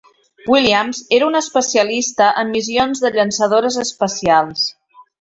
[0.51, 4.69] Williams era un especialista en missions de llançadores espacials.